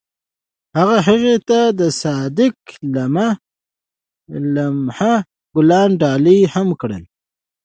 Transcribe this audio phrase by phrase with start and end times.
[0.77, 2.55] هغه هغې ته د صادق
[4.53, 5.13] لمحه
[5.55, 7.03] ګلان ډالۍ هم کړل.